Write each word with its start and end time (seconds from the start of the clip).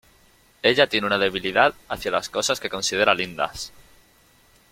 Ella 0.63 0.87
tiene 0.87 1.05
una 1.05 1.19
debilidad 1.19 1.75
hacia 1.87 2.09
las 2.09 2.27
cosas 2.27 2.59
que 2.59 2.71
considera 2.71 3.13
lindas. 3.13 3.71